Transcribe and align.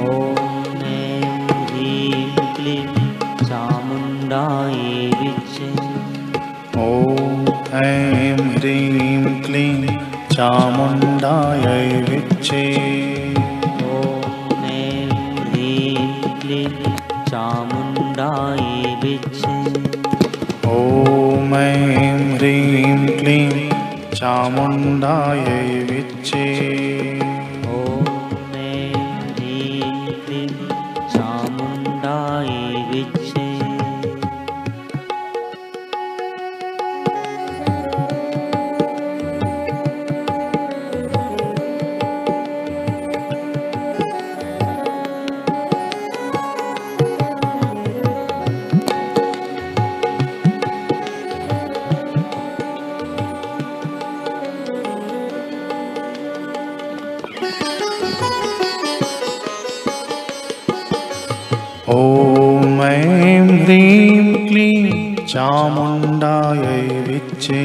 ॐ 0.00 0.33
चामुण्डायै 10.34 11.82
विच्छे 12.06 12.62
ॐ 13.88 14.62
ह्रीं 14.62 16.06
क्लीं 16.40 16.94
चामुण्डायै 17.30 18.94
विच्छे 19.04 19.54
ॐ 20.72 21.54
ऐं 21.60 22.18
ह्रीं 22.34 22.96
क्लीं 23.20 23.70
चामुण्डायै 24.14 25.62
विच्छे 25.92 26.93
ऐं 62.82 63.48
ह्रीं 63.64 64.34
क्लीं 64.48 65.14
चामुण्डायै 65.26 66.80
विच्चे 67.08 67.62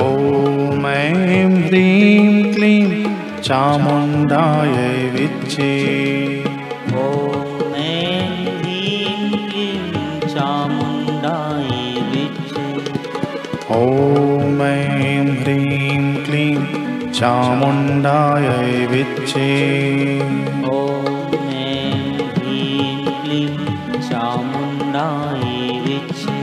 ॐ 0.00 0.86
ऐं 0.86 1.50
ह्रीं 1.66 2.52
क्लीं 2.54 3.04
चामुण्डायै 3.42 5.10
विच्चे 5.14 6.35
चामुण्डायै 17.18 18.72
विच्चे। 18.92 19.50
ॐ 20.70 21.06
ह्रीं 21.44 22.96
क्लीं 23.14 23.54
चामुण्डायै 24.08 25.62
विच्चे। 25.86 26.36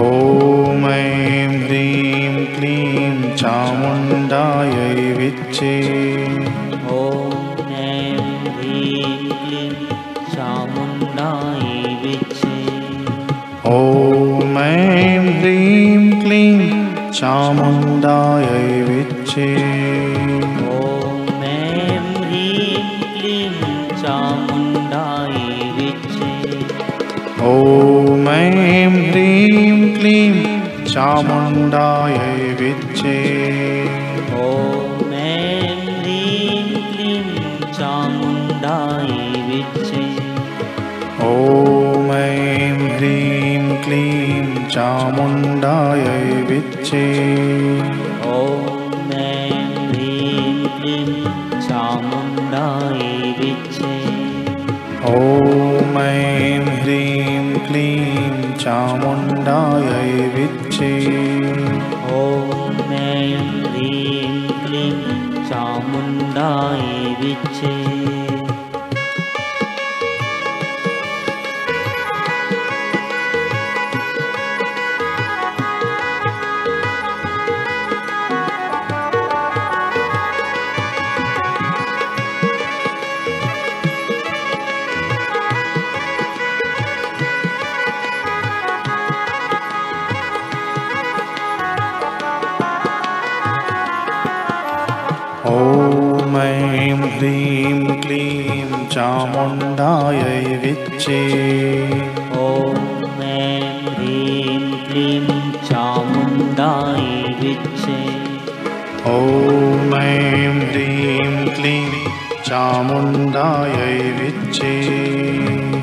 ॐ 0.00 0.84
ऐं 0.90 1.50
ह्रीं 1.62 2.34
क्लीं 2.54 3.34
चामुण्डायै 3.40 4.94
विच्चे 5.18 5.74
ॐ 6.92 7.02
ह्रीं 7.70 9.16
क्लीं 9.42 9.70
चामुण्डायै 10.34 11.82
विच्चे 12.04 12.56
ॐ 13.74 14.56
ह्रीं 15.40 16.10
क्लीं 16.22 16.60
चामुण्डायै 17.18 18.67
ॐ 19.38 19.42
ऐं 21.48 21.98
ह्रीं 22.14 22.78
क्लीं 23.16 23.50
चामुण्डायै 24.02 25.66
विच्चे 25.76 26.30
ॐ 27.50 28.24
ऐं 28.32 28.96
ह्रीं 28.96 29.76
क्लीं 29.98 30.32
चामुण्डायै 30.92 32.48
विच्चे 32.60 33.14
ॐ 34.40 34.42
ह्रीं 36.00 36.82
क्लीं 36.94 37.22
चामुण्डायै 37.78 39.28
विच्चे 39.50 40.02
ॐ 41.28 41.30
ऐं 42.16 42.74
ह्रीं 42.96 43.62
क्लीं 43.84 44.42
चामुण्डायै 44.74 46.26
विच्चे 46.50 47.06
ॐ 55.08 55.96
ऐं 56.00 56.64
ह्रीं 56.80 57.58
क्लीं 57.66 58.54
चामुण्डायै 58.54 60.26
विच्चे। 60.34 60.92
ॐ 62.16 62.92
ऐं 62.92 63.38
ह्रीं 63.64 64.48
क्लीं 64.64 64.92
चामुण्डायै 65.48 67.14
विच्चे 67.20 67.77
ॐ 95.48 96.34
ऐं 96.36 96.96
ह्रीं 97.02 98.00
क्लीं 98.00 98.86
चामुण्डायै 98.92 100.56
विच्चे। 100.64 101.20
ॐ 102.40 103.22
ऐं 103.22 103.70
ह्रीं 103.86 104.72
क्लीं 104.88 105.52
चामुण्डायै 105.70 107.22
विच्चे। 107.40 107.96
ॐ 109.06 109.96
ऐं 110.00 110.52
ह्रीं 110.60 111.46
क्लीं 111.54 111.90
चामुण्डायै 112.44 113.98
विच्चे। 114.20 114.74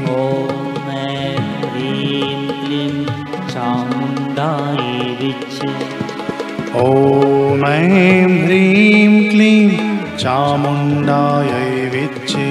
ॐ 0.09 0.89
ऐं 0.91 1.37
ह्रीं 1.65 2.47
क्लीं 2.61 3.05
चामुण्डायै 3.53 5.15
विच्चे 5.21 5.94
ॐ 6.75 7.63
ऐं 7.67 8.45
ह्रीं 8.45 9.29
क्लीं 9.29 9.69
चामुण्डायै 10.17 11.89
विच्चे। 11.93 12.47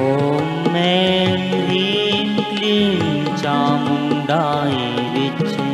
ॐ 0.00 0.76
ऐं 0.76 1.38
ह्रीं 1.52 2.26
क्लीं 2.48 3.24
चामुण्डायै 3.36 4.90
विच्चे। 5.14 5.68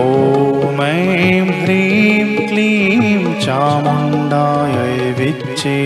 ॐ 0.00 0.82
ऐं 0.84 1.46
ह्रीं 1.62 2.48
क्लीं 2.48 3.34
चामुण्डायै 3.40 5.10
विच्चे। 5.18 5.78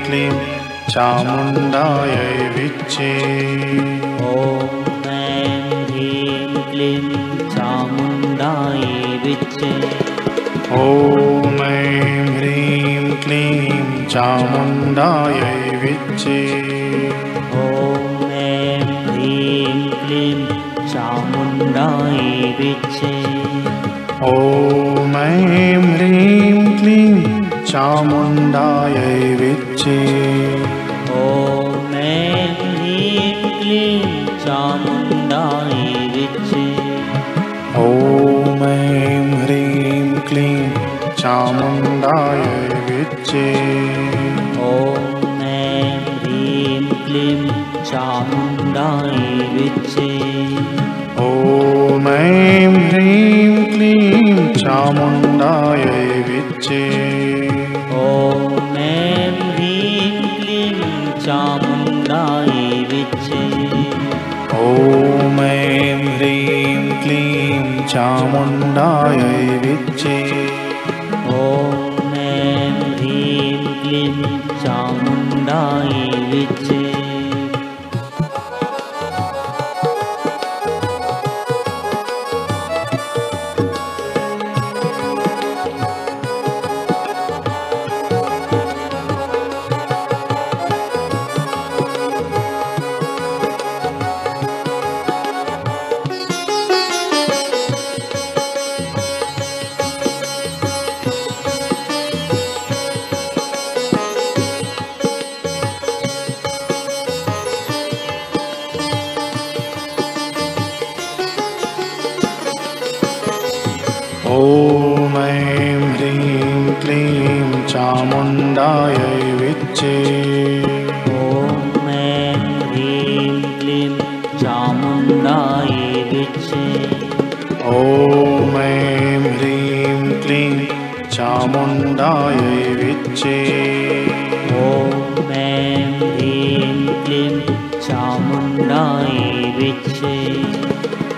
क्लीं 0.06 0.32
चामुण्डायै 0.90 2.50
विच्चे। 2.50 3.12
ॐ 4.22 5.10
ऐं 5.10 5.72
ह्रीं 5.84 6.62
क्लीं 6.72 7.10
चामुण्डायै 7.56 9.20
विच्चे। 9.24 9.72
ॐ 10.72 11.62
ऐं 11.62 12.26
ह्रीं 12.38 13.16
क्लीं 13.16 14.06
चामुण्डायै 14.06 15.78
विच्चे। 15.78 16.40
ॐ 17.54 18.32
ऐं 18.32 18.82
ह्रीं 18.82 19.90
क्लीं 19.90 20.46
चामुण्डायै 20.88 22.54
विच्चे। 22.60 23.14
ॐ 24.22 25.16
ऐं 25.16 25.48
ह्रीं 25.48 25.77
चामुण्डायै 27.78 29.18
विच्चे 29.40 29.98
ॐ 31.16 31.92
ऐं 32.04 32.46
ह्रीं 32.60 33.50
क्लीं 33.58 34.24
चामुण्डायै 34.46 35.92
विच्चे 36.14 36.64
ॐ 37.82 38.64
ऐं 38.70 39.28
ह्रीं 39.42 40.08
क्लीं 40.30 40.64
चामुण्डायै 41.22 42.56
विच्चे 42.90 43.46
ॐ 44.70 45.46
ऐं 45.50 45.94
ह्रीं 46.24 46.82
क्लीं 47.06 47.38
चामुण्डायै 47.92 49.52
विच्चे 49.58 50.10
ॐ 51.28 52.10
ऐं 52.16 52.74
ह्रीं 52.88 53.64
क्लीं 53.76 54.48
चामुण्डायै 54.64 56.22
विच्चे 56.32 57.17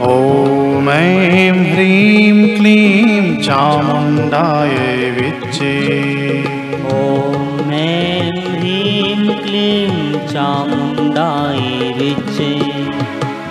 ॐ 0.02 0.90
ऐं 0.90 1.74
ह्रीं 1.74 2.58
क्लीं 2.58 3.38
चामुण्डायै 3.44 5.12
विच्चे। 5.12 5.74
ॐ 6.94 7.72
ऐं 7.72 8.32
ह्रीं 8.32 9.30
क्लीं 9.44 10.14
चामुण्डायै 10.28 11.94
विच्चे। 11.98 12.54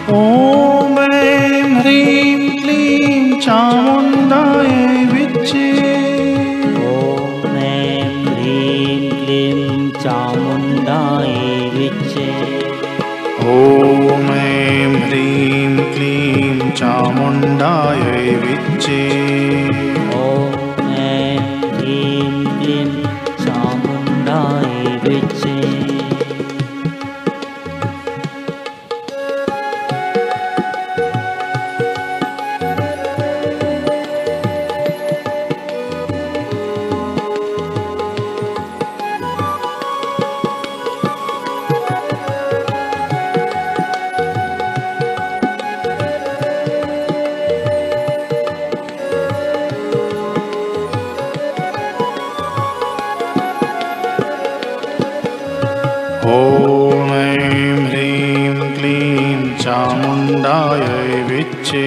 ॐ 0.09 0.99
ऐं 1.13 1.75
ह्रीं 1.75 2.51
क्लीं 2.63 3.41
चामुण्डायै 3.41 5.05
विच्चे 5.05 5.78
चामुण्डायै 59.69 61.17
विच्चे। 61.29 61.87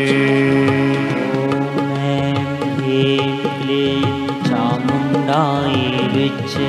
ॐ 1.38 1.85
ऐं 2.07 2.33
ह्रीं 2.79 3.38
क्लीं 3.61 4.03
चामुण्डायै 4.50 6.03
विच्चे। 6.15 6.67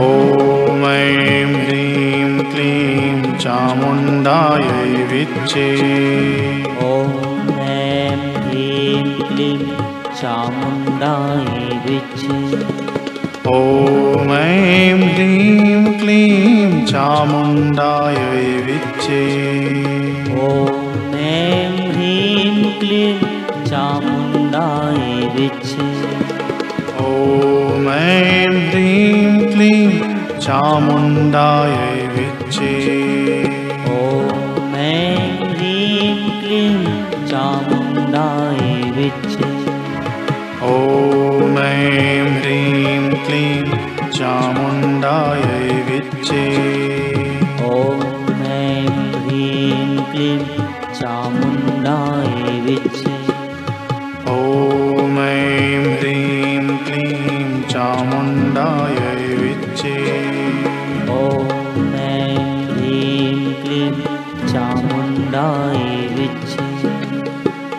ॐ 0.00 0.84
ऐं 0.88 1.54
ह्रीं 1.62 2.44
क्लीं 2.50 3.32
चामुण्डायै 3.44 4.92
विच्चे 5.12 5.68
ॐ 6.88 7.58
ऐं 7.68 8.18
ह्रीं 8.48 9.02
क्लीं 9.22 9.58
चामुण्डायै 10.20 11.68
विच्चे 11.86 12.38
ॐ 13.48 14.30
ऐं 14.36 15.00
ह्रीं 15.14 15.84
क्लीं 16.00 16.84
चामुण्डायै 16.86 18.46
विच्चे 18.66 19.55
ह्रीं 27.88 29.52
क्लीं 29.52 29.90
चामुण्डायै 30.40 32.06
विच्चे 32.16 33.05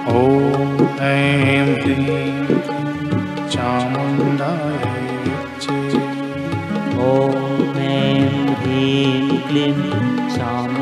ॐ 0.08 0.86
ऐं 1.06 1.66
ह्रीं 1.84 2.60
चामुण्डायै 3.54 4.94
ॐ 7.08 7.36
ह्रीं 7.76 9.40
क्लीं 9.48 9.74
चामुण्डाय 10.38 10.77